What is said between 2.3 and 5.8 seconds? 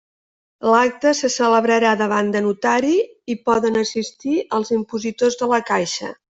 de notari, i poden assistir els impositors de la